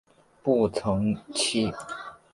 [0.41, 1.71] 步曾槭